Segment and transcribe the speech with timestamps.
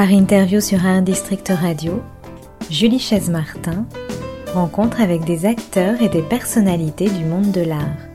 [0.00, 2.02] Art Interview sur un District Radio,
[2.70, 3.84] Julie Chaise-Martin
[4.54, 8.09] rencontre avec des acteurs et des personnalités du monde de l'art.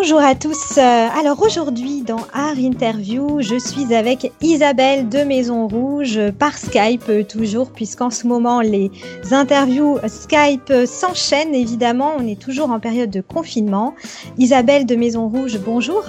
[0.00, 0.78] Bonjour à tous.
[0.78, 7.26] Euh, alors aujourd'hui dans Art Interview, je suis avec Isabelle de Maison Rouge par Skype
[7.28, 8.92] toujours puisqu'en ce moment les
[9.32, 12.12] interviews Skype s'enchaînent évidemment.
[12.16, 13.96] On est toujours en période de confinement.
[14.38, 16.04] Isabelle de Maison Rouge, bonjour.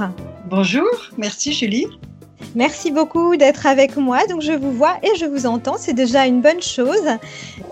[0.47, 0.85] Bonjour,
[1.17, 1.87] merci Julie.
[2.55, 4.25] Merci beaucoup d'être avec moi.
[4.27, 7.05] Donc je vous vois et je vous entends, c'est déjà une bonne chose.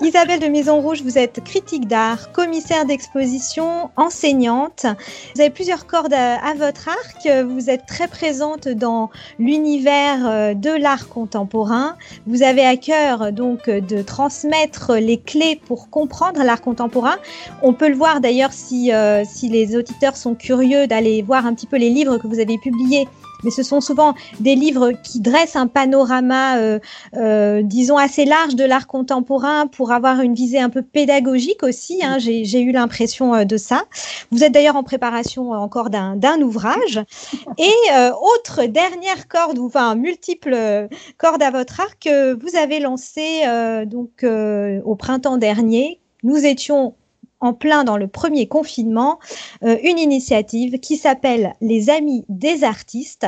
[0.02, 4.86] Isabelle de Maison Rouge, vous êtes critique d'art, commissaire d'exposition, enseignante.
[5.34, 7.28] Vous avez plusieurs cordes à, votre arc.
[7.48, 11.96] Vous êtes très présente dans l'univers euh, de l'art contemporain.
[12.28, 17.16] Vous avez à cœur donc de transmettre les clés pour comprendre l'art contemporain.
[17.64, 21.56] On peut le voir d'ailleurs si, euh, si les auditeurs sont curieux d'aller voir un
[21.56, 23.08] petit peu les livres que vous avez publiés
[23.44, 26.80] mais ce sont souvent des livres qui dressent un panorama, euh,
[27.16, 32.04] euh, disons, assez large de l'art contemporain pour avoir une visée un peu pédagogique aussi.
[32.04, 32.18] Hein.
[32.20, 33.84] J'ai eu l'impression euh, de ça.
[34.32, 37.02] Vous êtes d'ailleurs en préparation encore d'un ouvrage.
[37.58, 37.74] Et
[38.22, 40.56] autre dernière corde, ou enfin multiple
[41.18, 42.08] corde à votre arc,
[42.40, 43.44] vous avez lancé
[43.86, 46.00] donc au printemps dernier.
[46.24, 46.96] Nous étions
[47.40, 49.20] en plein dans le premier confinement,
[49.64, 53.28] euh, une initiative qui s'appelle Les Amis des artistes.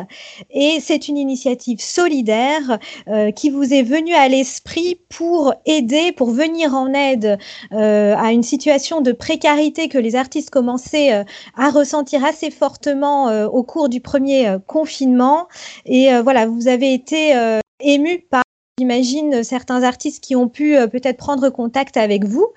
[0.50, 6.32] Et c'est une initiative solidaire euh, qui vous est venue à l'esprit pour aider, pour
[6.32, 7.38] venir en aide
[7.72, 11.24] euh, à une situation de précarité que les artistes commençaient
[11.56, 15.48] à ressentir assez fortement au cours du premier confinement.
[15.86, 17.34] Et voilà, vous avez été
[17.80, 18.44] ému par
[18.80, 22.48] J'imagine certains artistes qui ont pu euh, peut-être prendre contact avec vous,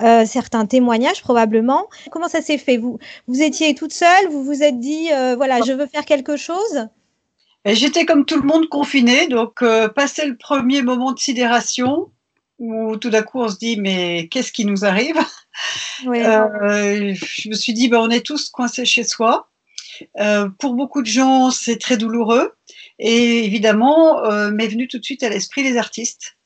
[0.00, 1.88] euh, certains témoignages probablement.
[2.12, 2.76] Comment ça s'est fait?
[2.76, 6.36] Vous, vous étiez toute seule, vous vous êtes dit, euh, voilà, je veux faire quelque
[6.36, 6.86] chose?
[7.64, 9.64] J'étais comme tout le monde confinée, donc
[9.96, 12.12] passé le premier moment de sidération,
[12.60, 15.18] où tout d'un coup on se dit, mais qu'est-ce qui nous arrive?
[16.04, 19.48] Je me suis dit, ben, on est tous coincés chez soi.
[20.60, 22.52] pour beaucoup de gens, c'est très douloureux.
[23.04, 26.36] Et évidemment, euh, m'est venu tout de suite à l'esprit les artistes.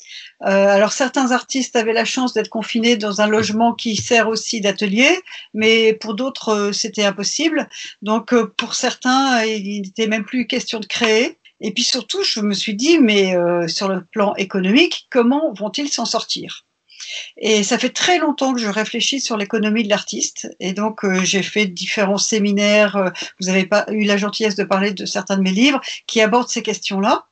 [0.42, 4.62] Euh, alors certains artistes avaient la chance d'être confinés dans un logement qui sert aussi
[4.62, 5.20] d'atelier,
[5.52, 7.68] mais pour d'autres euh, c'était impossible.
[8.00, 11.38] Donc euh, pour certains, il n'était même plus question de créer.
[11.60, 15.90] Et puis surtout, je me suis dit, mais euh, sur le plan économique, comment vont-ils
[15.90, 16.66] s'en sortir?
[17.36, 20.48] Et ça fait très longtemps que je réfléchis sur l'économie de l'artiste.
[20.60, 22.96] Et donc, euh, j'ai fait différents séminaires.
[22.96, 26.20] Euh, vous avez pas eu la gentillesse de parler de certains de mes livres qui
[26.20, 27.26] abordent ces questions-là.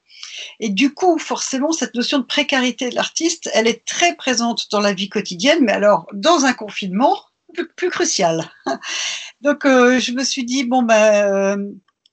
[0.60, 4.80] Et du coup, forcément, cette notion de précarité de l'artiste, elle est très présente dans
[4.80, 7.16] la vie quotidienne, mais alors, dans un confinement,
[7.76, 8.50] plus, crucial.
[9.40, 11.72] Donc, euh, je me suis dit, bon, ben,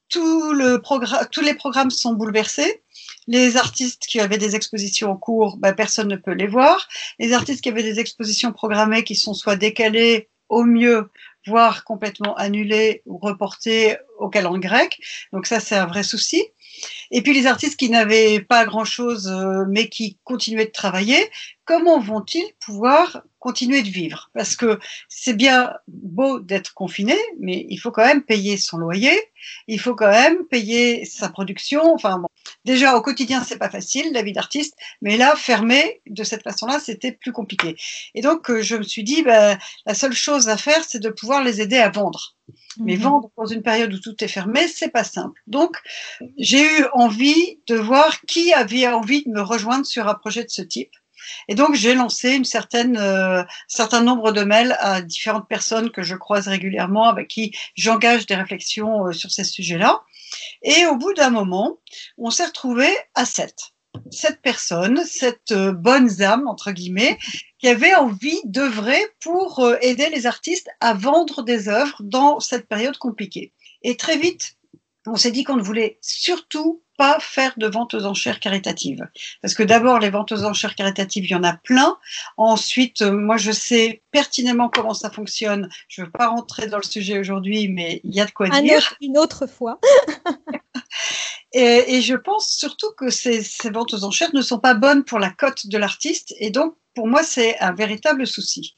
[0.09, 2.80] tous les programmes sont bouleversés.
[3.27, 6.87] Les artistes qui avaient des expositions en cours, ben, personne ne peut les voir.
[7.19, 11.09] Les artistes qui avaient des expositions programmées qui sont soit décalées au mieux,
[11.47, 14.99] voire complètement annulées ou reportées au calendrier grec.
[15.31, 16.43] Donc ça, c'est un vrai souci.
[17.11, 21.29] Et puis les artistes qui n'avaient pas grand-chose, euh, mais qui continuaient de travailler,
[21.65, 24.29] comment vont-ils pouvoir continuer de vivre?
[24.33, 29.17] Parce que c'est bien beau d'être confiné, mais il faut quand même payer son loyer,
[29.67, 31.93] il faut quand même payer sa production.
[31.93, 32.27] Enfin bon,
[32.65, 36.79] déjà au quotidien c'est pas facile la vie d'artiste, mais là fermé de cette façon-là
[36.79, 37.75] c'était plus compliqué.
[38.15, 41.09] Et donc euh, je me suis dit, ben, la seule chose à faire c'est de
[41.09, 42.35] pouvoir les aider à vendre.
[42.77, 43.01] Mais mhm.
[43.01, 45.41] vendre dans une période où tout est fermé, c'est pas simple.
[45.47, 45.77] Donc,
[46.37, 50.49] j'ai eu envie de voir qui avait envie de me rejoindre sur un projet de
[50.49, 50.91] ce type.
[51.47, 56.01] Et donc, j'ai lancé une certaine, euh, certain nombre de mails à différentes personnes que
[56.01, 60.01] je croise régulièrement, avec qui j'engage des réflexions euh, sur ces sujets-là.
[60.63, 61.77] Et au bout d'un moment,
[62.17, 63.71] on s'est retrouvé à sept.
[64.09, 67.17] Sept personnes, cette euh, bonnes âmes, entre guillemets,
[67.59, 72.67] qui avaient envie d'œuvrer pour euh, aider les artistes à vendre des œuvres dans cette
[72.67, 73.53] période compliquée.
[73.83, 74.57] Et très vite,
[75.05, 79.07] on s'est dit qu'on ne voulait surtout pas faire de ventes aux enchères caritatives.
[79.41, 81.97] Parce que d'abord, les ventes aux enchères caritatives, il y en a plein.
[82.37, 85.67] Ensuite, euh, moi, je sais pertinemment comment ça fonctionne.
[85.87, 88.49] Je ne veux pas rentrer dans le sujet aujourd'hui, mais il y a de quoi
[88.49, 88.95] dire.
[89.01, 89.79] une autre fois.
[91.53, 95.03] et, et, je pense surtout que ces, ces ventes aux enchères ne sont pas bonnes
[95.03, 98.75] pour la cote de l'artiste et donc pour moi, c'est un véritable souci.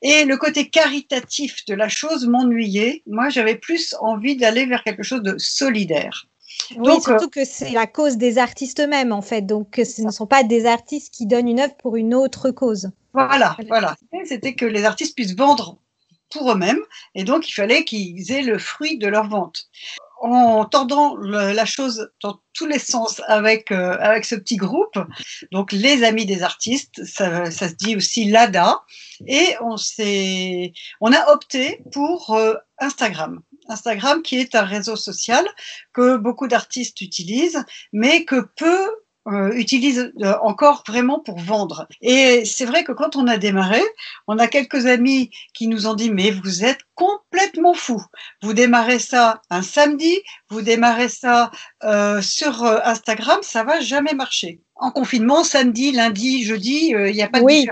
[0.00, 3.02] Et le côté caritatif de la chose m'ennuyait.
[3.06, 6.26] Moi, j'avais plus envie d'aller vers quelque chose de solidaire.
[6.70, 9.42] Oui, Donc, surtout que c'est la cause des artistes eux-mêmes, en fait.
[9.42, 12.90] Donc, ce ne sont pas des artistes qui donnent une œuvre pour une autre cause.
[13.14, 13.96] Voilà, voilà.
[14.24, 15.78] C'était que les artistes puissent vendre
[16.30, 16.80] pour eux-mêmes,
[17.14, 19.68] et donc il fallait qu'ils aient le fruit de leur vente
[20.22, 24.96] en tordant la chose dans tous les sens avec, euh, avec ce petit groupe,
[25.50, 28.82] donc les amis des artistes, ça, ça se dit aussi l'ADA,
[29.26, 29.74] et on,
[31.00, 33.40] on a opté pour euh, Instagram.
[33.68, 35.46] Instagram qui est un réseau social
[35.92, 38.90] que beaucoup d'artistes utilisent, mais que peu
[39.28, 41.86] euh, utilise euh, encore vraiment pour vendre.
[42.00, 43.80] Et c'est vrai que quand on a démarré,
[44.26, 48.02] on a quelques amis qui nous ont dit mais vous êtes complètement fou.
[48.42, 50.18] Vous démarrez ça un samedi,
[50.50, 51.52] vous démarrez ça
[51.84, 54.60] euh, sur euh, Instagram, ça va jamais marcher.
[54.74, 57.68] En confinement, samedi, lundi, jeudi, il n'y a pas de oui.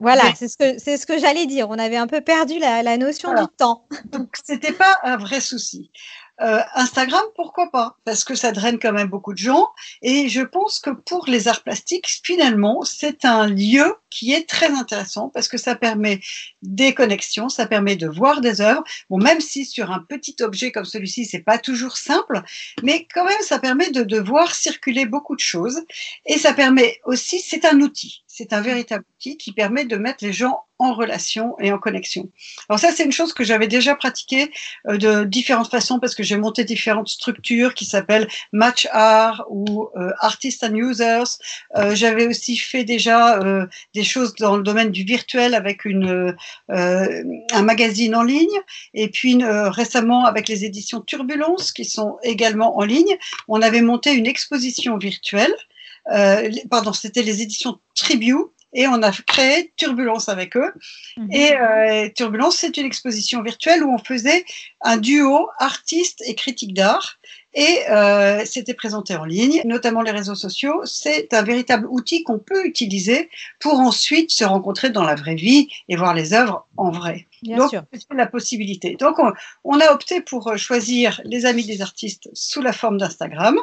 [0.00, 1.68] Voilà, c'est ce que c'est ce que j'allais dire.
[1.70, 3.86] On avait un peu perdu la, la notion du temps.
[4.06, 5.90] Donc c'était pas un vrai souci.
[6.40, 7.96] Euh, Instagram, pourquoi pas?
[8.04, 9.68] Parce que ça draine quand même beaucoup de gens.
[10.02, 14.70] Et je pense que pour les arts plastiques, finalement, c'est un lieu qui est très
[14.70, 16.20] intéressant parce que ça permet
[16.62, 18.82] des connexions, ça permet de voir des œuvres.
[19.10, 22.42] Bon, même si sur un petit objet comme celui-ci, c'est pas toujours simple,
[22.82, 25.82] mais quand même, ça permet de, de voir circuler beaucoup de choses.
[26.26, 30.24] Et ça permet aussi, c'est un outil c'est un véritable outil qui permet de mettre
[30.24, 32.28] les gens en relation et en connexion.
[32.68, 34.50] Alors ça, c'est une chose que j'avais déjà pratiquée
[34.88, 39.88] euh, de différentes façons parce que j'ai monté différentes structures qui s'appellent Match Art ou
[39.96, 41.38] euh, Artists and Users.
[41.76, 47.62] Euh, j'avais aussi fait déjà euh, des choses dans le domaine du virtuel avec un
[47.62, 48.58] magazine en ligne
[48.94, 53.16] et puis récemment avec les éditions Turbulence qui sont également en ligne,
[53.48, 55.54] on avait monté une exposition virtuelle
[56.70, 58.34] pardon, c'était les éditions Tribu,
[58.74, 60.72] et on a créé Turbulence avec eux.
[61.16, 61.32] Mmh.
[61.32, 64.44] Et euh, Turbulence, c'est une exposition virtuelle où on faisait
[64.80, 67.18] un duo artiste et critique d'art.
[67.54, 70.82] Et euh, c'était présenté en ligne, notamment les réseaux sociaux.
[70.84, 73.30] C'est un véritable outil qu'on peut utiliser
[73.60, 77.28] pour ensuite se rencontrer dans la vraie vie et voir les œuvres en vrai.
[77.42, 78.96] Bien Donc, c'est la possibilité.
[78.96, 82.98] Donc, on, on, a opté pour euh, choisir les amis des artistes sous la forme
[82.98, 83.54] d'Instagram.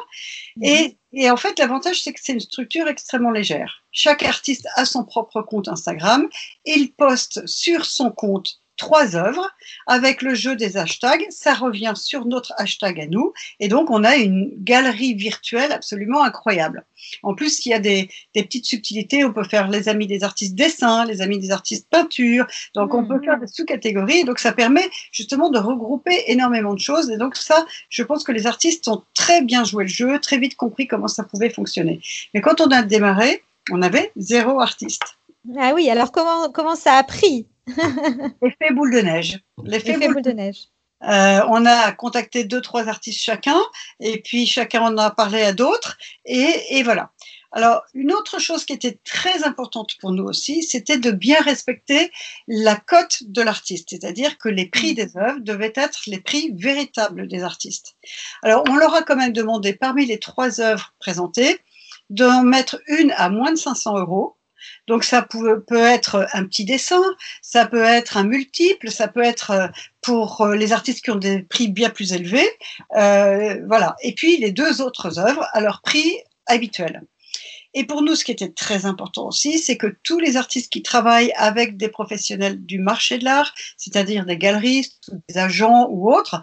[0.56, 0.64] Mmh.
[0.64, 3.82] Et, et, en fait, l'avantage, c'est que c'est une structure extrêmement légère.
[3.90, 6.28] Chaque artiste a son propre compte Instagram.
[6.64, 9.50] Il poste sur son compte trois œuvres
[9.86, 11.24] avec le jeu des hashtags.
[11.30, 13.32] Ça revient sur notre hashtag à nous.
[13.60, 16.84] Et donc, on a une galerie virtuelle absolument incroyable.
[17.22, 19.24] En plus, il y a des, des petites subtilités.
[19.24, 22.46] On peut faire les amis des artistes dessin, les amis des artistes peinture.
[22.74, 22.96] Donc, mmh.
[22.96, 24.24] on peut faire des sous-catégories.
[24.24, 27.10] Donc, ça permet justement de regrouper énormément de choses.
[27.10, 30.38] Et donc, ça, je pense que les artistes ont très bien joué le jeu, très
[30.38, 32.00] vite compris comment ça pouvait fonctionner.
[32.34, 35.18] Mais quand on a démarré, on avait zéro artiste.
[35.58, 37.46] Ah oui, alors comment, comment ça a pris?
[38.42, 39.38] L'effet boule de neige.
[39.64, 40.68] L'effet boule, boule de neige.
[41.04, 43.60] Euh, on a contacté deux, trois artistes chacun,
[43.98, 47.10] et puis chacun en a parlé à d'autres, et, et, voilà.
[47.50, 52.10] Alors, une autre chose qui était très importante pour nous aussi, c'était de bien respecter
[52.46, 57.28] la cote de l'artiste, c'est-à-dire que les prix des œuvres devaient être les prix véritables
[57.28, 57.96] des artistes.
[58.42, 61.58] Alors, on leur a quand même demandé, parmi les trois œuvres présentées,
[62.10, 64.36] d'en mettre une à moins de 500 euros,
[64.86, 67.02] donc ça peut, être un petit dessin,
[67.40, 69.70] ça peut être un multiple, ça peut être
[70.00, 72.48] pour les artistes qui ont des prix bien plus élevés.
[72.96, 73.96] Euh, voilà.
[74.02, 76.16] Et puis les deux autres œuvres à leur prix
[76.46, 77.02] habituel.
[77.74, 80.82] Et pour nous, ce qui était très important aussi, c'est que tous les artistes qui
[80.82, 86.42] travaillent avec des professionnels du marché de l'art, c'est-à-dire des galeristes, des agents ou autres,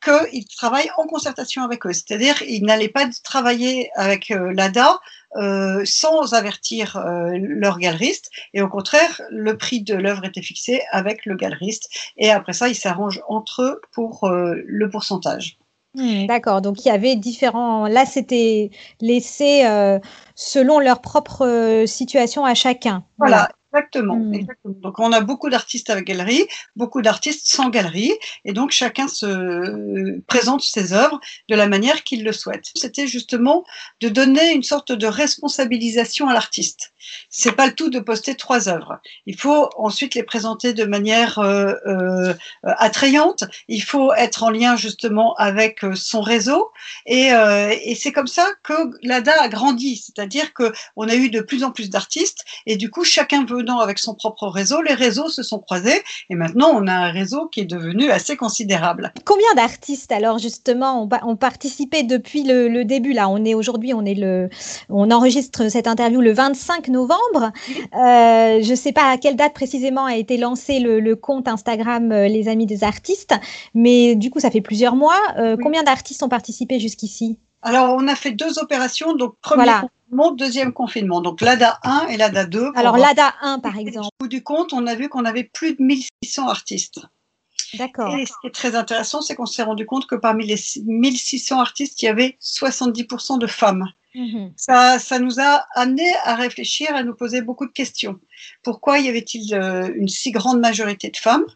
[0.00, 1.92] qu'ils travaillent en concertation avec eux.
[1.92, 4.98] C'est-à-dire qu'ils n'allaient pas travailler avec euh, l'ADA
[5.36, 8.30] euh, sans avertir euh, leur galeriste.
[8.52, 11.88] Et au contraire, le prix de l'œuvre était fixé avec le galeriste.
[12.16, 15.58] Et après ça, ils s'arrangent entre eux pour euh, le pourcentage.
[15.94, 17.86] Mmh, D'accord, donc il y avait différents.
[17.86, 19.98] Là, c'était laissé euh,
[20.34, 23.04] selon leur propre situation à chacun.
[23.18, 23.48] Voilà, voilà.
[23.72, 24.34] Exactement, mmh.
[24.34, 28.12] exactement, Donc on a beaucoup d'artistes avec galerie, beaucoup d'artistes sans galerie,
[28.44, 32.72] et donc chacun se présente ses œuvres de la manière qu'il le souhaite.
[32.74, 33.64] C'était justement
[34.00, 36.92] de donner une sorte de responsabilisation à l'artiste.
[37.28, 39.00] C'est pas le tout de poster trois œuvres.
[39.26, 43.44] Il faut ensuite les présenter de manière euh, euh, attrayante.
[43.68, 46.70] Il faut être en lien justement avec euh, son réseau,
[47.06, 48.72] et, euh, et c'est comme ça que
[49.02, 49.96] l'ADA a grandi.
[49.96, 53.59] C'est-à-dire que on a eu de plus en plus d'artistes, et du coup chacun veut
[53.80, 57.48] avec son propre réseau, les réseaux se sont croisés et maintenant on a un réseau
[57.48, 59.12] qui est devenu assez considérable.
[59.24, 63.28] Combien d'artistes alors justement ont, ont, participé depuis le, le, début là?
[63.28, 64.48] On est aujourd'hui, on est le,
[64.88, 67.52] on enregistre cette interview le 25 novembre.
[67.94, 71.48] Euh, je ne sais pas à quelle date précisément a été lancé le, le compte
[71.48, 73.34] Instagram euh, Les Amis des Artistes,
[73.74, 75.20] mais du coup ça fait plusieurs mois.
[75.38, 75.62] Euh, oui.
[75.62, 77.38] Combien d'artistes ont participé jusqu'ici?
[77.62, 79.14] Alors, on a fait deux opérations.
[79.14, 79.84] Donc, premier voilà.
[80.10, 81.20] Confinement, deuxième confinement.
[81.20, 82.72] Donc, l'ADA 1 et l'ADA 2.
[82.74, 84.08] Alors, l'ADA 1, par exemple.
[84.20, 87.00] Au bout du compte, on a vu qu'on avait plus de 1600 artistes.
[87.74, 88.16] D'accord.
[88.16, 91.60] Et ce qui est très intéressant, c'est qu'on s'est rendu compte que parmi les 1600
[91.60, 93.86] artistes, il y avait 70% de femmes.
[94.12, 94.52] Mhm.
[94.56, 98.18] Ça, ça nous a amené à réfléchir, à nous poser beaucoup de questions.
[98.64, 101.46] Pourquoi y avait-il euh, une si grande majorité de femmes?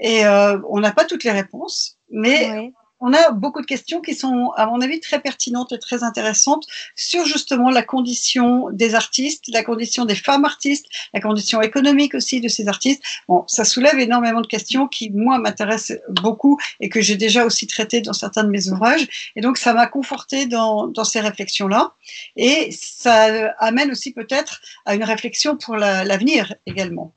[0.00, 4.14] Et euh, on n'a pas toutes les réponses, mais on a beaucoup de questions qui
[4.14, 9.44] sont, à mon avis, très pertinentes et très intéressantes sur justement la condition des artistes,
[9.48, 13.02] la condition des femmes artistes, la condition économique aussi de ces artistes.
[13.26, 17.66] Bon, ça soulève énormément de questions qui, moi, m'intéressent beaucoup et que j'ai déjà aussi
[17.66, 19.32] traitées dans certains de mes ouvrages.
[19.34, 21.94] Et donc, ça m'a conforté dans, dans ces réflexions-là.
[22.36, 27.12] Et ça amène aussi peut-être à une réflexion pour l'avenir également.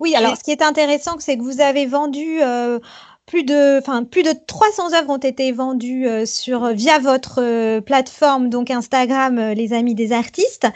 [0.00, 2.40] Oui, alors, ce qui est intéressant, c'est que vous avez vendu...
[2.42, 2.78] Euh,
[3.26, 7.80] plus de, enfin, plus de 300 œuvres ont été vendues euh, sur, via votre euh,
[7.80, 10.66] plateforme, donc Instagram, euh, les amis des artistes.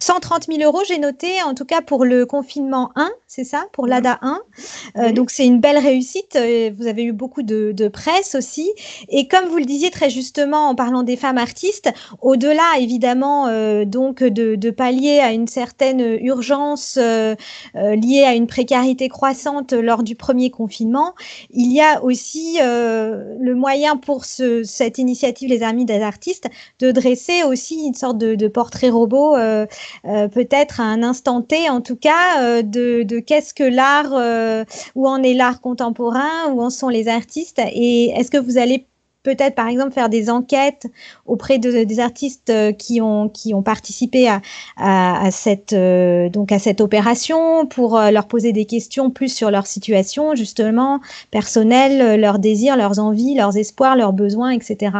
[0.00, 3.86] 130 000 euros, j'ai noté, en tout cas pour le confinement 1, c'est ça, pour
[3.86, 5.12] l'ADA 1.
[5.12, 6.38] Donc c'est une belle réussite.
[6.78, 8.70] Vous avez eu beaucoup de, de, presse aussi.
[9.08, 11.90] Et comme vous le disiez très justement en parlant des femmes artistes,
[12.22, 13.46] au-delà évidemment
[13.84, 20.14] donc de, de, pallier à une certaine urgence liée à une précarité croissante lors du
[20.14, 21.14] premier confinement,
[21.50, 26.48] il y a aussi euh, le moyen pour cette initiative Les Amis des artistes
[26.80, 29.66] de dresser aussi une sorte de, portrait robot, euh,
[30.06, 34.12] euh, peut-être à un instant T en tout cas, de, de qu'est-ce que l'art,
[34.94, 38.86] où en est l'art contemporain, où en sont les artistes, et est-ce que vous allez
[39.26, 40.86] peut-être par exemple faire des enquêtes
[41.26, 43.28] auprès de, des artistes euh, qui ont,
[43.64, 49.50] participé à, cette, euh, à cette opération pour euh, leur poser des questions plus sur
[49.50, 51.00] leur situation justement
[51.32, 54.92] personnelle, leurs désirs, leurs envies, leurs espoirs, leurs besoins, etc.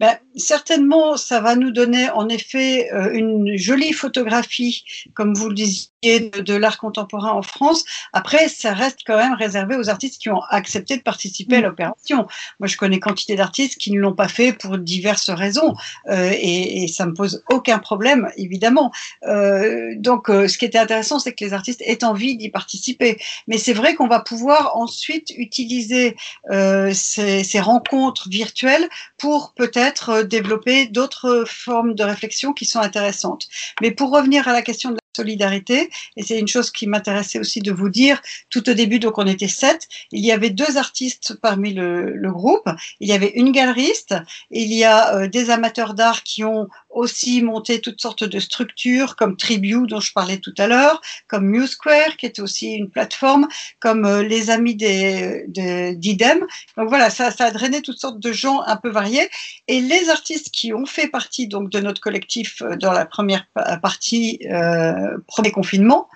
[0.00, 4.84] Ben, certainement, ça va nous donner en effet une jolie photographie,
[5.14, 7.84] comme vous le disiez, de, l'art contemporain en France.
[8.12, 11.64] Après, ça reste quand même réservé aux artistes qui ont accepté de participer à mm.
[11.64, 12.26] l'opération.
[12.60, 15.74] Moi, je connais quantité d'artistes qui ne l'ont pas fait pour diverses raisons,
[16.08, 18.92] euh, et, et, ça me pose aucun problème, évidemment.
[19.26, 23.18] Euh, donc, euh, ce qui était intéressant, c'est que les artistes aient envie d'y participer.
[23.48, 26.16] Mais c'est vrai qu'on va pouvoir ensuite utiliser
[26.50, 28.88] euh, ces, ces, rencontres virtuelles
[29.24, 33.48] pour peut-être euh, développer d'autres formes de réflexion qui sont intéressantes.
[33.80, 35.90] Mais pour revenir à la question de solidarité.
[36.16, 38.20] Et c'est une chose qui m'intéressait aussi de vous dire.
[38.50, 39.88] Tout au début, donc on était sept.
[40.12, 42.68] Il y avait deux artistes parmi le, le groupe.
[43.00, 44.14] Il y avait une galeriste.
[44.50, 49.16] Il y a euh, des amateurs d'art qui ont aussi monté toutes sortes de structures
[49.16, 52.90] comme Tribute dont je parlais tout à l'heure, comme Muse Square qui était aussi une
[52.90, 53.48] plateforme,
[53.80, 56.40] comme euh, les amis des d'IDEM.
[56.76, 59.28] Donc voilà, ça, a drainé toutes sortes de gens un peu variés.
[59.68, 63.46] Et les artistes qui ont fait partie donc de notre collectif euh, dans la première
[63.82, 66.08] partie euh, premier confinement,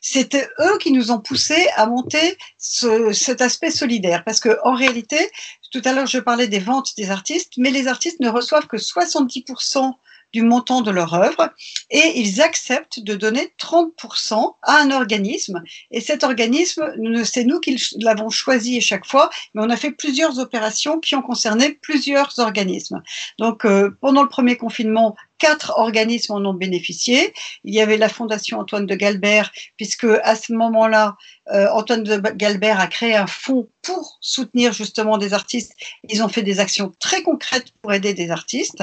[0.00, 4.22] c'était eux qui nous ont poussé à monter ce, cet aspect solidaire.
[4.24, 5.18] Parce que en réalité,
[5.72, 8.76] tout à l'heure, je parlais des ventes des artistes, mais les artistes ne reçoivent que
[8.76, 9.92] 70%
[10.36, 11.50] du montant de leur œuvre
[11.88, 15.62] et ils acceptent de donner 30% à un organisme.
[15.90, 16.92] Et cet organisme,
[17.24, 21.14] c'est nous qui l'avons choisi à chaque fois, mais on a fait plusieurs opérations qui
[21.14, 23.02] ont concerné plusieurs organismes.
[23.38, 27.32] Donc, euh, pendant le premier confinement, quatre organismes en ont bénéficié.
[27.64, 31.16] Il y avait la Fondation Antoine de Galbert, puisque à ce moment-là,
[31.52, 35.72] euh, Antoine de Galbert a créé un fonds pour soutenir justement des artistes.
[36.08, 38.82] Ils ont fait des actions très concrètes pour aider des artistes.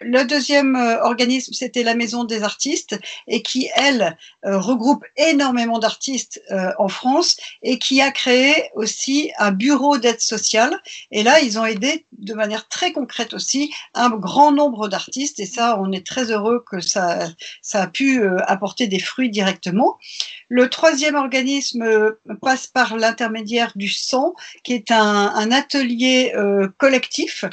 [0.00, 5.78] Le deuxième euh, organisme, c'était la Maison des artistes, et qui, elle, euh, regroupe énormément
[5.78, 6.40] d'artistes
[6.78, 10.80] en France, et qui a créé aussi un bureau d'aide sociale.
[11.10, 15.46] Et là, ils ont aidé de manière très concrète aussi un grand nombre d'artistes, et
[15.46, 17.28] ça, on est très heureux que ça,
[17.62, 19.98] ça a pu euh, apporter des fruits directement.
[20.48, 23.88] Le troisième organisme euh, passe par l'intermédiaire du
[24.64, 27.44] qui est un, un atelier euh, collectif.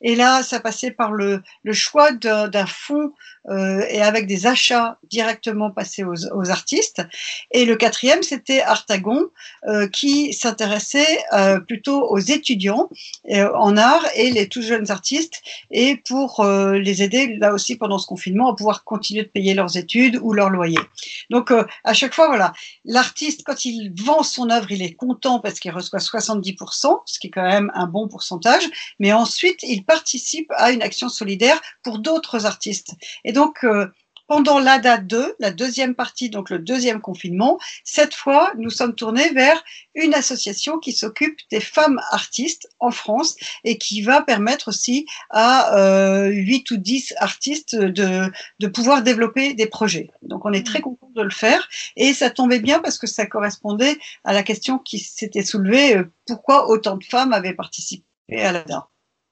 [0.00, 3.12] Et là, ça passait par le, le choix d'un fonds
[3.50, 7.02] euh, et avec des achats directement passés aux, artistes.
[7.50, 9.28] Et le quatrième, c'était Artagon,
[9.66, 12.88] euh, qui s'intéressait euh, plutôt aux étudiants
[13.30, 18.06] en art et les tout jeunes artistes, et pour les aider là aussi pendant ce
[18.06, 20.78] confinement à pouvoir continuer de payer leurs études ou leur loyer.
[21.30, 21.52] Donc
[21.84, 22.52] à chaque fois, voilà,
[22.84, 27.28] l'artiste quand il vend son œuvre, il est content parce qu'il reçoit 70%, ce qui
[27.28, 28.64] est quand même un bon pourcentage,
[28.98, 32.94] mais ensuite il participe à une action solidaire pour d'autres artistes.
[33.34, 33.86] Donc, euh,
[34.26, 39.28] pendant l'ADA 2, la deuxième partie, donc le deuxième confinement, cette fois, nous sommes tournés
[39.30, 39.62] vers
[39.94, 45.76] une association qui s'occupe des femmes artistes en France et qui va permettre aussi à
[45.76, 50.10] euh, 8 ou 10 artistes de, de pouvoir développer des projets.
[50.22, 53.26] Donc on est très content de le faire et ça tombait bien parce que ça
[53.26, 58.52] correspondait à la question qui s'était soulevée, euh, pourquoi autant de femmes avaient participé à
[58.52, 58.88] l'ADA.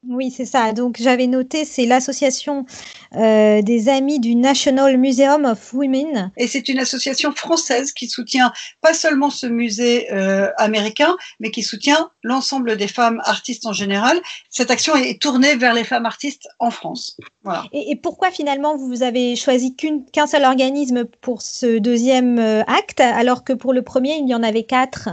[0.08, 0.72] Oui, c'est ça.
[0.72, 2.66] Donc, j'avais noté, c'est l'association
[3.14, 6.32] euh, des amis du National Museum of Women.
[6.36, 11.62] Et c'est une association française qui soutient pas seulement ce musée euh, américain, mais qui
[11.62, 14.20] soutient l'ensemble des femmes artistes en général.
[14.50, 17.16] Cette action est tournée vers les femmes artistes en France.
[17.44, 17.64] Voilà.
[17.72, 23.00] Et, et pourquoi finalement vous avez choisi qu'un seul organisme pour ce deuxième euh, acte,
[23.00, 25.10] alors que pour le premier, il y en avait quatre?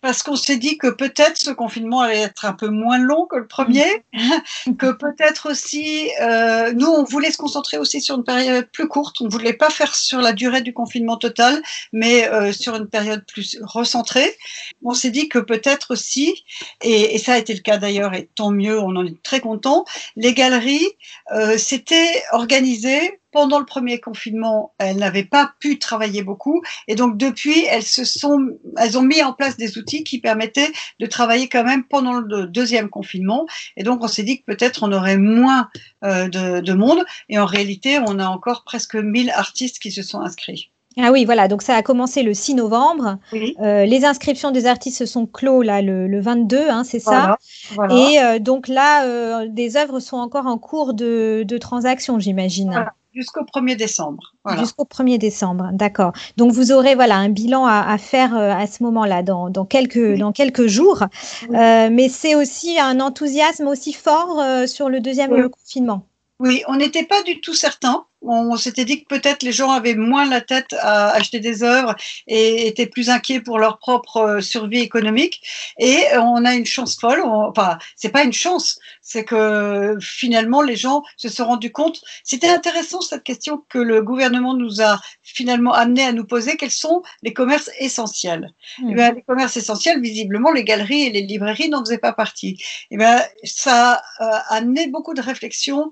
[0.00, 3.36] Parce qu'on s'est dit que peut-être ce confinement allait être un peu moins long que
[3.36, 4.04] le premier,
[4.78, 9.16] que peut-être aussi, euh, nous, on voulait se concentrer aussi sur une période plus courte,
[9.20, 11.62] on ne voulait pas faire sur la durée du confinement total,
[11.92, 14.36] mais euh, sur une période plus recentrée.
[14.84, 16.44] On s'est dit que peut-être aussi,
[16.82, 19.40] et, et, ça a été le cas d'ailleurs, et tant mieux, on en est très
[19.40, 19.84] content,
[20.16, 20.88] les galeries
[21.32, 27.18] euh, s'étaient organisées pendant le premier confinement, elles n'avaient pas pu travailler beaucoup et donc
[27.18, 31.46] depuis, elles se sont, elles ont mis en place des outils qui permettaient de travailler
[31.46, 33.44] quand même pendant le deuxième confinement.
[33.76, 35.68] Et donc, on s'est dit que peut-être on aurait moins
[36.02, 40.02] euh, de, de, monde et en réalité, on a encore presque 1000 artistes qui se
[40.02, 40.70] sont inscrits.
[40.98, 43.18] Ah oui, voilà, donc ça a commencé le 6 novembre.
[43.34, 43.54] Oui.
[43.60, 47.36] Euh, les inscriptions des artistes se sont clos là le, le 22, hein, c'est ça.
[47.74, 47.94] Voilà, voilà.
[47.94, 52.70] Et euh, donc là, des œuvres sont encore en cours de, de transaction, j'imagine.
[52.70, 54.34] Voilà jusqu'au 1er décembre.
[54.44, 54.60] Voilà.
[54.60, 56.12] Jusqu'au 1er décembre, d'accord.
[56.36, 59.64] Donc vous aurez voilà un bilan à, à faire euh, à ce moment-là, dans, dans,
[59.64, 60.18] quelques, oui.
[60.18, 61.04] dans quelques jours.
[61.48, 61.56] Oui.
[61.56, 65.50] Euh, mais c'est aussi un enthousiasme aussi fort euh, sur le deuxième oui.
[65.50, 66.06] confinement.
[66.38, 69.94] Oui, on n'était pas du tout certain on s'était dit que peut-être les gens avaient
[69.94, 71.94] moins la tête à acheter des œuvres
[72.26, 75.42] et étaient plus inquiets pour leur propre euh, survie économique.
[75.78, 77.20] Et on a une chance folle.
[77.24, 82.00] On, enfin, c'est pas une chance, c'est que finalement les gens se sont rendus compte.
[82.24, 86.56] C'était intéressant cette question que le gouvernement nous a finalement amené à nous poser.
[86.56, 88.90] Quels sont les commerces essentiels mmh.
[88.90, 92.62] et bien, Les commerces essentiels, visiblement, les galeries et les librairies n'en faisaient pas partie.
[92.90, 95.90] Et bien, ça a amené beaucoup de réflexions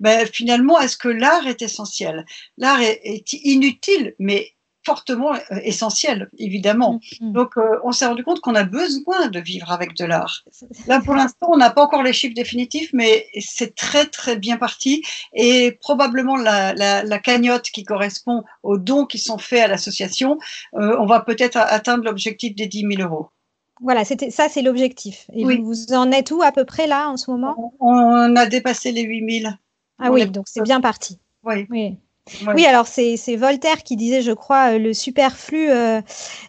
[0.00, 2.24] ben, finalement, est-ce que l'art est essentiel
[2.56, 4.52] L'art est, est, inutile, mais
[4.84, 7.00] fortement euh, essentiel, évidemment.
[7.20, 7.32] Mmh.
[7.32, 10.44] Donc, euh, on s'est rendu compte qu'on a besoin de vivre avec de l'art.
[10.86, 14.56] Là, pour l'instant, on n'a pas encore les chiffres définitifs, mais c'est très, très bien
[14.56, 15.02] parti.
[15.34, 20.38] Et probablement la, la, la, cagnotte qui correspond aux dons qui sont faits à l'association,
[20.74, 23.28] euh, on va peut-être atteindre l'objectif des 10 000 euros.
[23.80, 25.26] Voilà, c'était ça, c'est l'objectif.
[25.32, 25.60] Et oui.
[25.62, 27.74] vous, en êtes où à peu près là en ce moment?
[27.78, 29.56] On a dépassé les 8000.
[30.00, 31.18] Ah on oui, donc c'est bien parti.
[31.42, 31.66] Oui.
[31.70, 31.98] oui.
[32.54, 36.00] Oui, alors c'est Voltaire qui disait, je crois, euh, le superflu euh,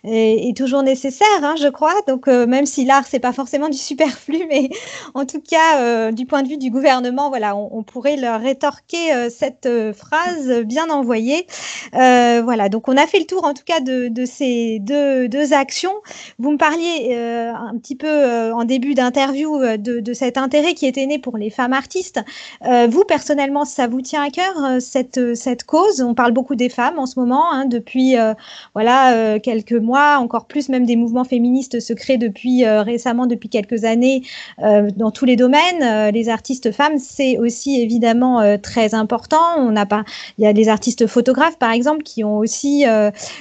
[0.03, 1.93] est, toujours nécessaire, hein, je crois.
[2.07, 4.69] Donc euh, même si l'art c'est pas forcément du superflu, mais
[5.13, 9.69] en tout cas du point de vue du gouvernement, voilà, on, pourrait leur rétorquer cette
[9.93, 11.47] phrase bien envoyée.
[11.93, 15.93] voilà, donc on a fait le tour en tout cas de, ces deux, deux, actions.
[16.37, 21.05] Vous me parliez un petit peu en début d'interview de, de, cet intérêt qui était
[21.05, 22.19] né pour les femmes artistes.
[22.61, 26.01] vous personnellement, ça vous tient à cœur cette cette cause.
[26.01, 28.33] On parle beaucoup des femmes en ce moment, hein, depuis euh,
[28.73, 33.27] voilà euh, quelques mois, encore plus même des mouvements féministes se créent depuis euh, récemment,
[33.27, 34.23] depuis quelques années,
[34.57, 36.11] dans tous les domaines.
[36.11, 39.37] Les artistes femmes, c'est aussi évidemment très important.
[39.57, 40.03] On n'a pas,
[40.37, 42.85] il y a des artistes photographes par exemple qui ont aussi,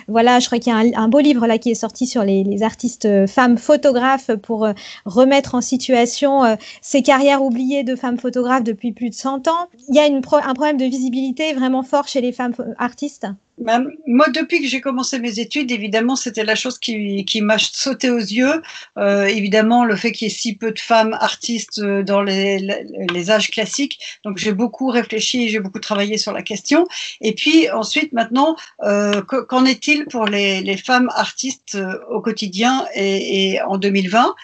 [0.07, 2.63] voilà, je crois qu'il y a un, beau livre là qui est sorti sur les,
[2.63, 4.69] artistes femmes photographes pour
[5.05, 6.43] remettre en situation
[6.83, 9.69] ces carrières oubliées de femmes photographes depuis plus de 100 ans.
[9.89, 13.27] Il y a un problème de visibilité vraiment fort chez les femmes artistes?
[13.61, 18.19] Moi, depuis que j'ai commencé mes études, évidemment, c'était la chose qui, m'a sauté aux
[18.19, 18.63] yeux.
[18.99, 23.31] Euh, évidemment, le fait qu'il y ait si peu de femmes artistes euh, dans les,
[23.31, 23.99] âges classiques.
[24.25, 26.87] Donc, j'ai beaucoup réfléchi, j'ai beaucoup travaillé sur la question.
[27.21, 31.77] Et puis, ensuite, maintenant, euh, qu'en est-il pour les, femmes artistes
[32.09, 34.35] au quotidien et, en 2020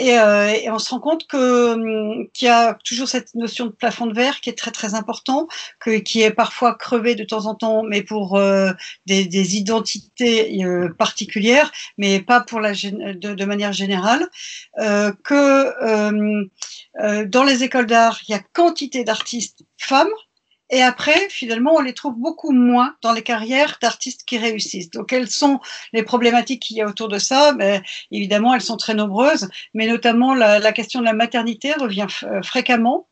[0.00, 0.18] et,
[0.70, 4.40] on se rend compte hum, qu'il y a toujours cette notion de plafond de verre
[4.40, 5.48] qui est très très important,
[6.04, 8.72] qui est parfois crevé de temps en temps, mais pour euh,
[9.06, 14.28] des, identités euh, particulières, mais pas pour la de, manière générale.
[14.78, 16.48] Euh, que
[17.24, 20.08] dans les écoles d'art, il y a quantité d'artistes femmes
[20.70, 24.90] et après, finalement, on les trouve beaucoup moins dans les carrières d'artistes qui réussissent.
[24.90, 25.60] Donc, quelles sont
[25.94, 27.52] les problématiques qu'il y a autour de ça?
[27.52, 32.06] Ben, Évidemment, elles sont très nombreuses, mais notamment la, question de la maternité revient
[32.42, 33.08] fréquemment.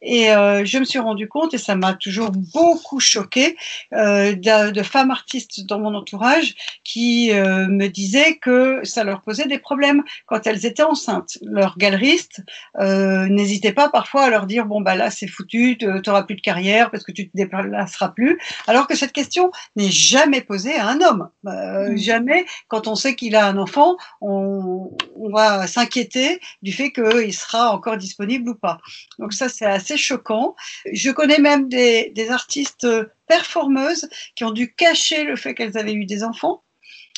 [0.00, 3.56] Et euh, je me suis rendu compte, et ça m'a toujours beaucoup choqué,
[3.94, 9.22] euh, de, de, femmes artistes dans mon entourage qui euh, me disaient que ça leur
[9.22, 11.38] posait des problèmes quand elles étaient enceintes.
[11.42, 12.42] Leurs galeristes
[12.78, 16.36] euh, n'hésitaient pas parfois à leur dire bon bah là c'est foutu, tu n'auras plus
[16.36, 18.38] de carrière parce que tu te déplaceras plus.
[18.66, 21.28] Alors que cette question n'est jamais posée à un homme.
[21.46, 21.96] Euh, mmh.
[21.96, 27.34] Jamais quand on sait qu'il a un enfant, on, on va s'inquiéter du fait qu'il
[27.34, 28.78] sera encore disponible ou pas.
[29.18, 30.54] Donc ça c'est assez choquant.
[30.92, 32.86] Je connais même des, des artistes
[33.26, 36.62] performeuses qui ont dû cacher le fait qu'elles avaient eu des enfants.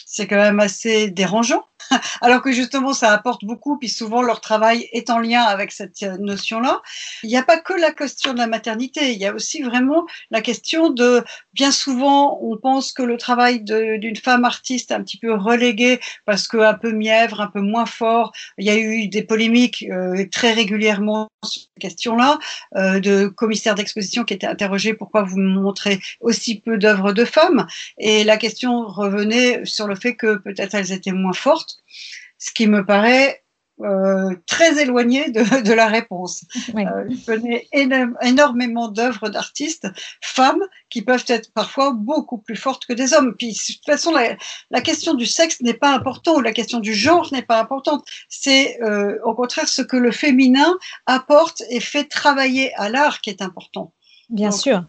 [0.06, 1.64] C'est quand même assez dérangeant.
[2.20, 6.03] alors que justement ça apporte beaucoup, puis souvent leur travail est en lien avec cette
[6.03, 6.83] euh, notion-là.
[7.22, 10.07] Il n'y a pas que la question de la maternité, il y a aussi vraiment
[10.31, 11.24] la question de,
[11.55, 16.00] bien souvent, on pense que le travail d'une femme artiste est un petit peu relégué
[16.24, 18.33] parce qu'un peu mièvre, un peu moins fort.
[18.59, 22.38] Il y a eu des polémiques euh, très régulièrement sur cette question-là,
[22.76, 27.66] euh, de commissaires d'exposition qui étaient interrogés pourquoi vous montrez aussi peu d'œuvres de femmes?
[27.98, 31.80] Et la question revenait sur le fait que peut-être elles étaient moins fortes
[32.38, 33.43] ce qui me paraît
[33.83, 36.45] euh, très éloigné de, de la réponse.
[36.75, 36.85] Oui.
[36.85, 39.88] Euh, je connais énormément d'œuvres d'artistes,
[40.21, 43.35] femmes, qui peuvent être parfois beaucoup plus fortes que des hommes.
[43.37, 44.37] Puis, de toute façon, la,
[44.71, 48.05] la question du sexe n'est pas importante, ou la question du genre n'est pas importante.
[48.29, 53.31] C'est euh, au contraire ce que le féminin apporte et fait travailler à l'art qui
[53.31, 53.95] est important.
[54.29, 54.85] Bien Donc, sûr.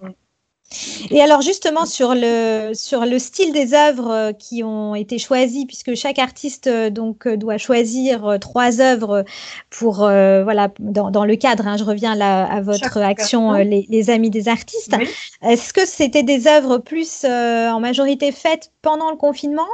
[1.09, 5.65] Et alors justement sur le, sur le style des œuvres euh, qui ont été choisies,
[5.65, 9.25] puisque chaque artiste euh, donc euh, doit choisir trois œuvres
[9.69, 11.67] pour euh, voilà dans, dans, le cadre.
[11.67, 14.95] Hein, je reviens là à votre chaque action les, les, amis des artistes.
[14.97, 15.07] Oui.
[15.41, 19.67] Est-ce que c'était des œuvres plus euh, en majorité faites pendant le confinement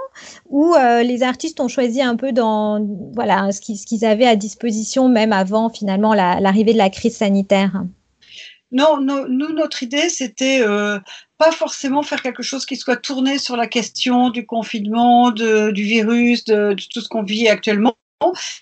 [0.50, 4.36] ou euh, les artistes ont choisi un peu dans voilà ce qu'ils qu avaient à
[4.36, 7.84] disposition même avant finalement l'arrivée la, de la crise sanitaire?
[8.72, 11.00] Non, no, nous, notre idée, c'était euh,
[11.38, 16.44] pas forcément faire quelque chose qui soit tourné sur la question du confinement, du virus,
[16.46, 17.98] de tout ce qu'on vit actuellement.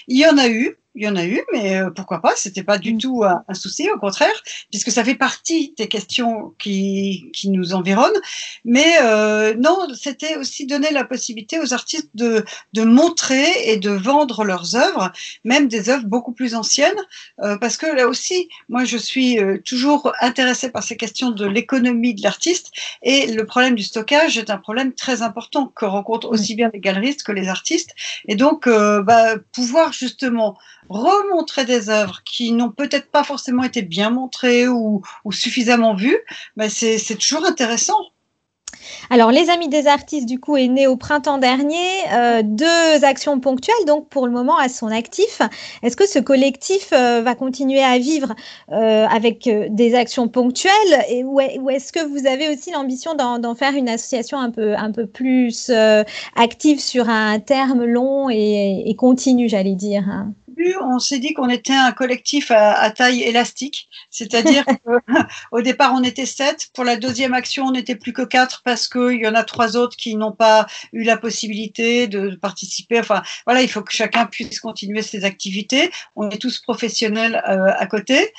[0.07, 2.63] Il y en a eu, il y en a eu, mais euh, pourquoi pas C'était
[2.63, 2.97] pas du mm.
[2.97, 4.35] tout un, un, souci, au contraire,
[4.69, 8.19] puisque ça fait partie des questions qui, qui nous environnent.
[8.63, 13.91] Mais euh, non, c'était aussi donner la possibilité aux artistes de, de montrer et de
[13.91, 15.11] vendre leurs œuvres,
[15.43, 16.99] même des œuvres beaucoup plus anciennes,
[17.41, 21.45] euh, parce que là aussi, moi, je suis euh, toujours intéressée par ces questions de
[21.45, 26.29] l'économie de l'artiste, et le problème du stockage est un problème très important que rencontrent
[26.29, 27.91] aussi bien les galeristes que les artistes,
[28.27, 30.57] et donc euh, bah, pouvoir justement
[30.89, 36.19] remontrer des œuvres qui n'ont peut-être pas forcément été bien montrées ou, suffisamment vues,
[36.69, 37.97] c'est toujours intéressant.
[39.09, 41.87] Alors, les Amis des artistes, du coup, est né au printemps dernier.
[42.13, 45.41] Euh, deux actions ponctuelles, donc pour le moment, à son actif.
[45.83, 48.33] Est-ce que ce collectif euh, va continuer à vivre
[48.71, 50.71] euh, avec des actions ponctuelles?
[51.09, 54.91] Et, ou, est-ce que vous avez aussi l'ambition d'en faire une association un peu, un
[54.91, 55.71] peu plus
[56.35, 60.33] active sur un terme long et, et continu, j'allais dire hein?
[60.55, 64.63] Début, on s'est dit qu'on était un collectif à, à taille élastique, c'est-à-dire
[65.51, 66.69] qu'au départ, on était sept.
[66.73, 69.77] Pour la deuxième action, on n'était plus que quatre parce qu'il y en a trois
[69.77, 72.99] autres qui n'ont pas eu la possibilité de participer.
[72.99, 75.91] Enfin, voilà, il faut que chacun puisse continuer ses activités.
[76.15, 78.33] On est tous professionnels euh, à côté.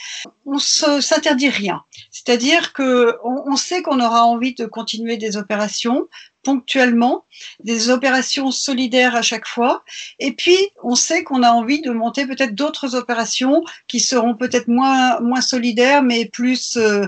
[0.44, 1.82] On s'interdit rien.
[2.10, 6.08] C'est-à-dire que on, on sait qu'on aura envie de continuer des opérations
[6.46, 7.24] ponctuellement,
[7.64, 9.82] des opérations solidaires à chaque fois.
[10.20, 14.68] Et puis, on sait qu'on a envie de monter peut-être d'autres opérations qui seront peut-être
[14.68, 17.06] moins, moins solidaires, mais plus euh,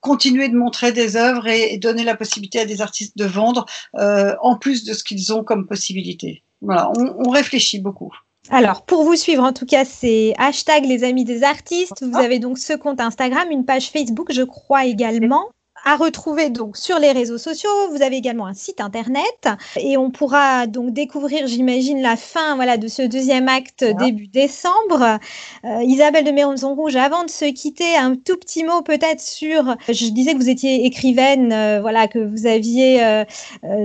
[0.00, 3.66] continuer de montrer des œuvres et, et, donner la possibilité à des artistes de vendre
[3.96, 6.44] euh, en plus de ce qu'ils ont comme possibilité.
[6.60, 8.12] Voilà, on, on réfléchit beaucoup.
[8.50, 12.04] Alors, pour vous suivre, en tout cas, c'est hashtag les amis des artistes.
[12.04, 15.46] Vous avez donc ce compte Instagram, une page Facebook, je crois également
[15.86, 17.70] à retrouver donc sur les réseaux sociaux.
[17.92, 22.76] Vous avez également un site internet et on pourra donc découvrir, j'imagine, la fin voilà
[22.76, 24.04] de ce deuxième acte voilà.
[24.04, 25.20] début décembre.
[25.64, 29.76] Euh, Isabelle de Méronzon Rouge, avant de se quitter, un tout petit mot peut-être sur.
[29.88, 33.24] Je disais que vous étiez écrivaine, euh, voilà, que vous aviez euh,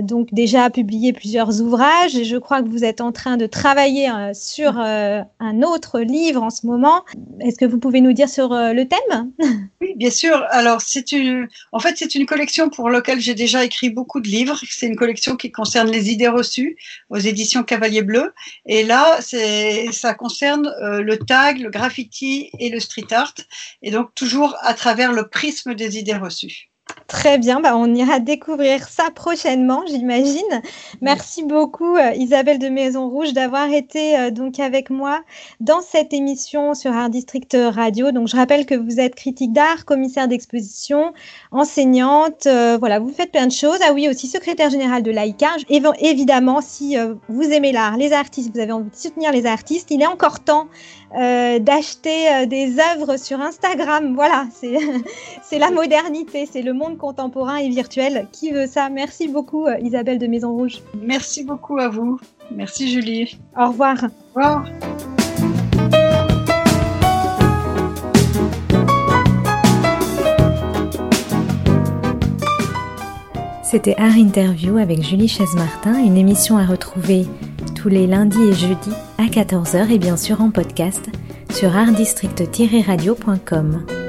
[0.02, 4.10] donc déjà publié plusieurs ouvrages et je crois que vous êtes en train de travailler
[4.34, 7.04] sur euh, un autre livre en ce moment.
[7.38, 9.30] Est-ce que vous pouvez nous dire sur le thème?
[9.80, 10.44] Oui, bien sûr.
[10.50, 14.28] Alors c'est une, en fait c'est une collection pour laquelle j'ai déjà écrit beaucoup de
[14.28, 14.60] livres.
[14.68, 16.76] C'est une collection qui concerne les idées reçues
[17.10, 18.32] aux éditions Cavalier Bleu.
[18.66, 23.34] Et là, ça concerne euh, le tag, le graffiti et le street art.
[23.82, 26.71] Et donc, toujours à travers le prisme des idées reçues.
[27.12, 30.62] Très bien, bah on ira découvrir ça prochainement, j'imagine.
[31.02, 35.20] Merci beaucoup euh, Isabelle de Maison Rouge d'avoir été euh, donc avec moi
[35.60, 38.12] dans cette émission sur Art District Radio.
[38.12, 41.12] Donc je rappelle que vous êtes critique d'art, commissaire d'exposition,
[41.50, 43.78] enseignante, euh, voilà, vous faites plein de choses.
[43.86, 45.50] Ah oui, aussi secrétaire générale de l'AICA.
[45.68, 46.96] Évidemment, si
[47.28, 50.40] vous aimez l'art, les artistes, vous avez envie de soutenir les artistes, il est encore
[50.40, 50.66] temps
[51.14, 54.14] d'acheter des œuvres sur Instagram.
[54.14, 58.28] Voilà, c'est la modernité, c'est le monde contemporain et virtuel.
[58.30, 58.88] Qui veut ça?
[58.88, 60.80] Merci beaucoup euh, Isabelle de Maison Rouge.
[61.02, 62.20] Merci beaucoup à vous.
[62.54, 63.40] Merci Julie.
[63.58, 63.96] Au revoir.
[64.04, 64.64] Au revoir.
[73.64, 77.26] C'était Art Interview avec Julie Chaise-Martin, une émission à retrouver
[77.74, 81.10] tous les lundis et jeudis à 14h et bien sûr en podcast
[81.50, 84.01] sur artdistrict-radio.com.